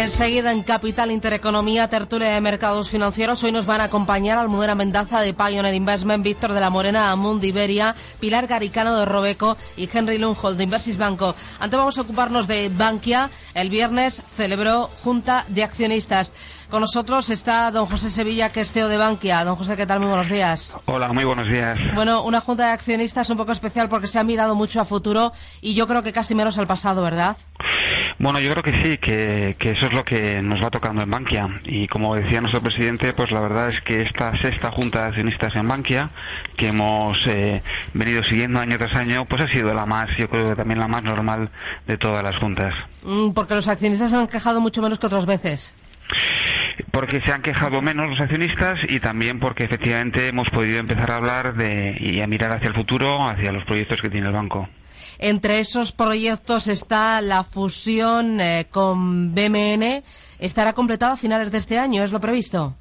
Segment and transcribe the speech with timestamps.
[0.00, 3.44] Enseguida en Capital Intereconomía, tertulia de mercados financieros.
[3.44, 7.48] Hoy nos van a acompañar Almudena Mendaza de Pioneer Investment, Víctor de la Morena, Amundi
[7.48, 11.34] Iberia, Pilar Garicano de Robeco y Henry Lunghold de Inversis Banco.
[11.58, 13.30] Antes vamos a ocuparnos de Bankia.
[13.52, 16.32] El viernes celebró Junta de Accionistas.
[16.70, 19.44] Con nosotros está don José Sevilla, que es CEO de Bankia.
[19.44, 19.98] Don José, ¿qué tal?
[19.98, 20.76] Muy buenos días.
[20.86, 21.76] Hola, muy buenos días.
[21.94, 25.32] Bueno, una junta de accionistas un poco especial porque se ha mirado mucho a futuro
[25.60, 27.36] y yo creo que casi menos al pasado, ¿verdad?
[28.20, 31.48] Bueno, yo creo que sí, que, eso es lo que nos va tocando en Bankia.
[31.64, 35.56] Y como decía nuestro presidente, pues la verdad es que esta sexta junta de accionistas
[35.56, 36.10] en Bankia,
[36.54, 37.62] que hemos eh,
[37.94, 40.86] venido siguiendo año tras año, pues ha sido la más, yo creo que también la
[40.86, 41.48] más normal
[41.86, 42.74] de todas las juntas.
[43.04, 45.74] Mm, porque los accionistas han quejado mucho menos que otras veces
[46.90, 51.16] porque se han quejado menos los accionistas y también porque efectivamente hemos podido empezar a
[51.16, 54.68] hablar de, y a mirar hacia el futuro, hacia los proyectos que tiene el banco.
[55.18, 60.02] Entre esos proyectos está la fusión eh, con BMN.
[60.38, 62.02] ¿Estará completada a finales de este año?
[62.02, 62.74] ¿Es lo previsto?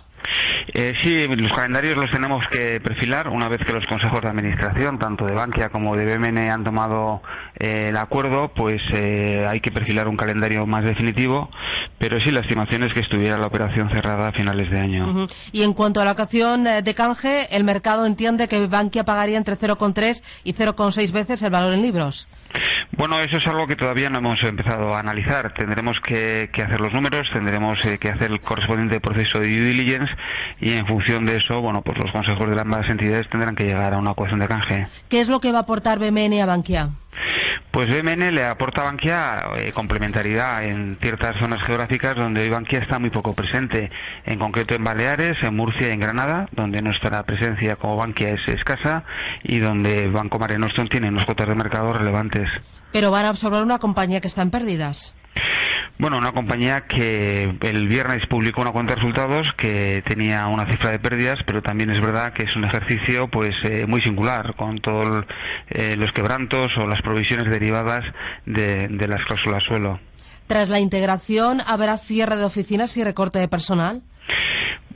[0.73, 4.99] Eh, sí, los calendarios los tenemos que perfilar una vez que los consejos de administración,
[4.99, 7.21] tanto de Bankia como de BMN, han tomado
[7.59, 11.49] eh, el acuerdo, pues eh, hay que perfilar un calendario más definitivo,
[11.97, 15.27] pero sí la estimación es que estuviera la operación cerrada a finales de año.
[15.51, 19.57] Y en cuanto a la ocasión de canje, el mercado entiende que Bankia pagaría entre
[19.57, 22.27] 0,3 y 0,6 veces el valor en libros.
[22.97, 25.53] Bueno, eso es algo que todavía no hemos empezado a analizar.
[25.53, 30.11] Tendremos que, hacer los números, tendremos eh, que hacer el correspondiente proceso de due diligence
[30.59, 33.93] y en función de eso, bueno, pues los consejos de ambas entidades tendrán que llegar
[33.93, 34.87] a una ecuación de canje.
[35.07, 36.89] ¿Qué es lo que va a aportar BMN a Bankia?
[37.71, 42.79] Pues BMN le aporta a Bankia eh, complementariedad en ciertas zonas geográficas donde hoy Bankia
[42.79, 43.91] está muy poco presente,
[44.25, 48.47] en concreto en Baleares, en Murcia y en Granada, donde nuestra presencia como Bankia es
[48.47, 49.03] escasa
[49.43, 52.49] y donde Banco Mare Nostrum tiene unos cuotas de mercado relevantes.
[52.91, 55.13] Pero van a absorber una compañía que está en pérdidas.
[55.99, 60.91] Bueno, una compañía que el viernes publicó una cuenta de resultados que tenía una cifra
[60.91, 64.77] de pérdidas, pero también es verdad que es un ejercicio pues eh, muy singular con
[64.77, 65.25] todos
[65.67, 67.99] eh, los quebrantos o las provisiones derivadas
[68.45, 69.99] de, de las cláusulas suelo.
[70.47, 74.01] Tras la integración, ¿habrá cierre de oficinas y recorte de personal?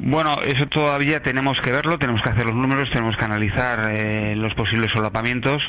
[0.05, 4.35] Bueno, eso todavía tenemos que verlo, tenemos que hacer los números, tenemos que analizar eh,
[4.35, 5.61] los posibles solapamientos,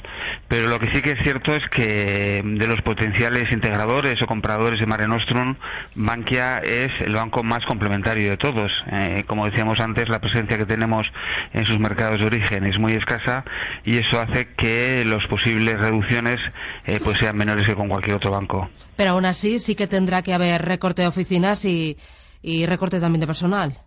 [0.48, 4.80] pero lo que sí que es cierto es que de los potenciales integradores o compradores
[4.80, 5.54] de Mare Nostrum,
[5.94, 8.72] Bankia es el banco más complementario de todos.
[8.90, 11.06] Eh, como decíamos antes, la presencia que tenemos
[11.52, 13.44] en sus mercados de origen es muy escasa
[13.84, 16.38] y eso hace que las posibles reducciones
[16.86, 18.68] eh, pues sean menores que con cualquier otro banco.
[18.96, 21.96] Pero aún así sí que tendrá que haber recorte de oficinas y,
[22.42, 23.78] y recorte también de personal.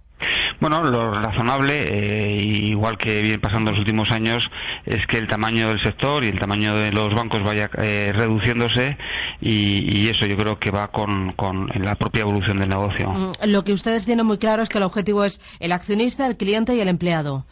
[0.59, 4.44] Bueno, lo razonable, eh, igual que viene pasando en los últimos años,
[4.85, 8.97] es que el tamaño del sector y el tamaño de los bancos vaya eh, reduciéndose
[9.40, 13.09] y, eso yo creo que va con, con la propia evolución del negocio.
[13.09, 16.38] Mm, lo que ustedes tienen muy claro es que el objetivo es el accionista, el
[16.38, 17.45] cliente y el empleado.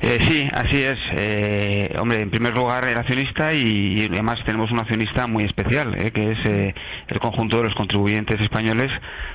[0.00, 0.98] Eh, sí, así es.
[1.16, 6.10] Eh, hombre, en primer lugar el accionista y, además tenemos un accionista muy especial, eh,
[6.10, 6.74] que es
[7.08, 8.90] el conjunto de los contribuyentes españoles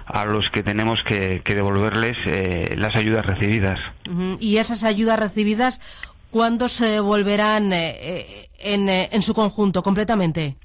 [0.06, 2.18] a los que tenemos que, devolverles
[2.78, 3.80] las ayudas recibidas.
[4.40, 5.82] Y esas ayudas recibidas,
[6.32, 10.56] ¿cuándo se devolverán en, en su conjunto completamente?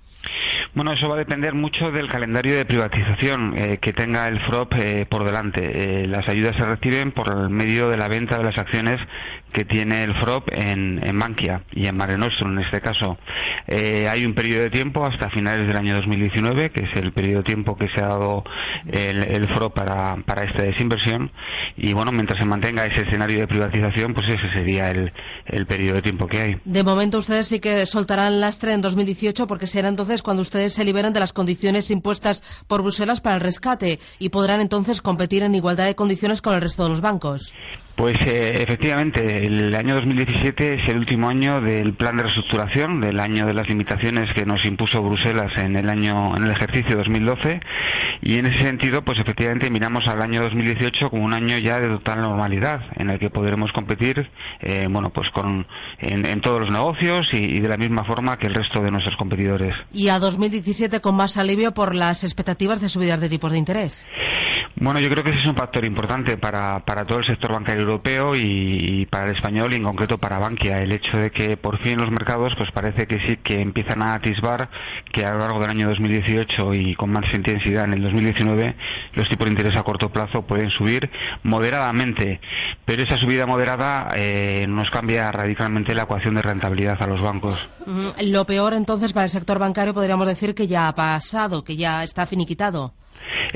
[0.75, 4.73] Bueno, eso va a depender mucho del calendario de privatización eh, que tenga el FROP
[4.75, 6.03] eh, por delante.
[6.03, 8.99] Eh, las ayudas se reciben por el medio de la venta de las acciones
[9.55, 11.25] que tiene el FROP en, en
[11.73, 13.17] y en Mare Nostrum en este caso.
[13.69, 17.45] hay un periodo de tiempo hasta finales del año 2019, que es el periodo de
[17.45, 18.45] tiempo que se ha dado
[18.91, 21.31] el, el FROP para, para esta desinversión.
[21.77, 25.13] Y bueno, mientras se mantenga ese escenario de privatización, pues ese sería el,
[25.47, 26.57] el periodo de tiempo que hay.
[26.65, 30.85] De momento ustedes sí que soltarán lastre en 2018 porque será entonces cuando ustedes se
[30.85, 35.55] liberan de las condiciones impuestas por Bruselas para el rescate y podrán entonces competir en
[35.55, 37.55] igualdad de condiciones con el resto de los bancos.
[37.97, 43.21] Pues eh, efectivamente, el año 2017 es el último año del plan de reestructuración, del
[43.21, 47.61] año de las limitaciones que nos impuso Bruselas en el año, en el ejercicio 2012,
[48.21, 51.87] y en ese sentido, pues efectivamente miramos al año 2018 como un año ya de
[51.87, 54.29] total normalidad, en el que podremos competir,
[54.61, 55.67] eh, bueno, pues con
[55.99, 59.75] en, todos los negocios y, de la misma forma que el resto de nuestros competidores.
[59.93, 64.07] Y a 2017 con más alivio por las expectativas de subidas de tipos de interés.
[64.77, 67.83] Bueno, yo creo que ese es un factor importante para, para todo el sector bancario
[67.83, 70.79] europeo y, para el español y en concreto para Bankia.
[70.79, 74.15] El hecho de que por fin los mercados pues parece que sí que empiezan a
[74.15, 74.69] atisbar
[75.13, 78.77] que a lo largo del año 2018 y con más intensidad en el 2019
[79.13, 81.09] los tipos de interés a corto plazo pueden subir
[81.45, 82.41] moderadamente,
[82.85, 87.69] pero esa subida moderada eh, nos cambia radicalmente la ecuación de rentabilidad a los bancos.
[88.23, 92.03] Lo peor entonces para el sector bancario podríamos decir que ya ha pasado, que ya
[92.03, 92.93] está finiquitado.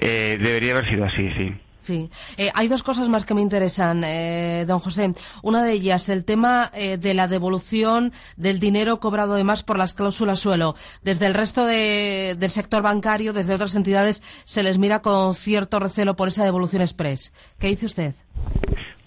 [0.00, 1.54] Eh, debería haber sido así, sí.
[1.88, 2.10] Sí.
[2.36, 5.14] Eh, hay dos cosas más que me interesan, eh, don José.
[5.42, 9.78] Una de ellas, el tema eh, de la devolución del dinero cobrado de más por
[9.78, 10.74] las cláusulas suelo.
[11.02, 16.14] Desde el resto del sector bancario, desde otras entidades, se les mira con cierto recelo
[16.14, 17.32] por esa devolución express.
[17.58, 18.14] ¿Qué dice usted?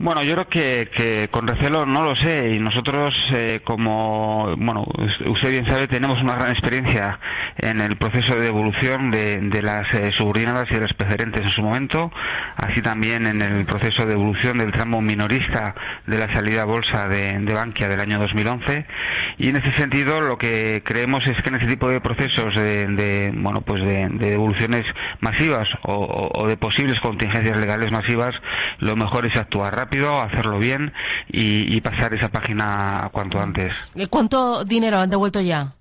[0.04, 0.48] Bueno, yo creo
[0.90, 4.84] que, con recelo no lo sé y nosotros eh, como, bueno,
[5.28, 7.20] usted bien sabe, tenemos una gran experiencia
[7.60, 11.62] en el proceso de devolución de, las eh, subordinadas y de las preferentes en su
[11.62, 12.12] momento,
[12.56, 15.76] así también en el proceso de devolución del tramo minorista
[16.08, 18.88] de la salida a bolsa de, Bankia del año 2011
[19.38, 23.32] y en ese sentido lo que creemos es que en ese tipo de procesos de,
[23.36, 24.84] bueno, pues de, devoluciones
[25.20, 28.34] masivas o de posibles contingencias legales masivas,
[28.80, 30.94] lo mejor es actuar rápido hacerlo bien
[31.28, 33.74] y, pasar esa página cuanto antes.
[34.10, 35.74] ¿Cuánto dinero han devuelto ya?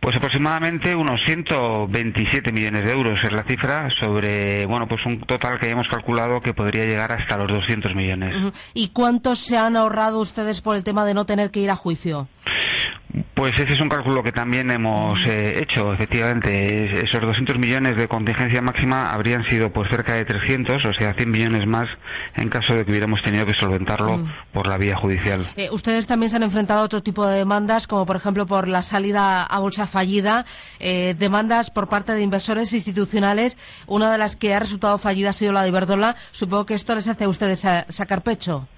[0.00, 5.60] Pues aproximadamente unos 127 millones de euros es la cifra sobre, bueno, pues un total
[5.60, 8.52] que hemos calculado que podría llegar hasta los 200 millones.
[8.72, 11.76] ¿Y cuántos se han ahorrado ustedes por el tema de no tener que ir a
[11.76, 12.28] juicio?
[13.40, 17.02] Pues ese es un cálculo que también hemos eh, hecho, efectivamente.
[17.02, 21.30] Esos 200 millones de contingencia máxima habrían sido por cerca de 300, o sea, 100
[21.30, 21.88] millones más
[22.36, 24.32] en caso de que hubiéramos tenido que solventarlo mm.
[24.52, 25.46] por la vía judicial.
[25.56, 28.68] Eh, ustedes también se han enfrentado a otro tipo de demandas, como por ejemplo por
[28.68, 30.44] la salida a bolsa fallida,
[30.78, 33.56] eh, demandas por parte de inversores institucionales.
[33.86, 36.14] Una de las que ha resultado fallida ha sido la de Iberdola.
[36.30, 38.68] Supongo que esto les hace a ustedes sacar pecho.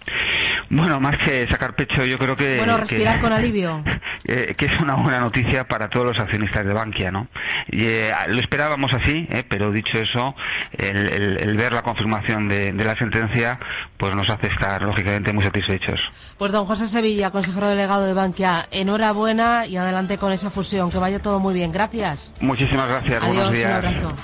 [0.71, 2.57] Bueno, más que sacar pecho, yo creo que...
[2.57, 3.83] Bueno, respirar con alivio.
[4.25, 7.27] Eh, que es una buena noticia para todos los accionistas de Bankia, ¿no?
[7.69, 10.37] Y, eh, lo esperábamos así, eh, pero dicho eso,
[10.79, 13.59] el, ver la confirmación de, la sentencia,
[13.97, 15.99] pues nos hace estar, lógicamente, muy satisfechos.
[16.39, 20.89] Pues don José Sevilla, consejero delegado de Bankia, enhorabuena y adelante con esa fusión.
[20.91, 21.73] Que vaya todo muy bien.
[21.73, 22.33] Gracias.
[22.41, 23.27] Muchísimas gracias.
[23.27, 23.71] Buenos días.
[23.71, 24.17] Un abrazo.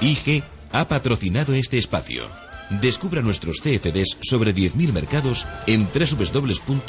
[0.00, 0.42] IG
[0.72, 2.24] ha patrocinado este espacio.
[2.70, 6.84] Descubra nuestros CFDs sobre 10.000 mercados en www.ig.com.